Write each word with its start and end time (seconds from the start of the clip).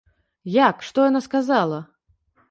Як, 0.53 0.77
што 0.87 1.03
яна 1.09 1.21
сказала? 1.27 1.77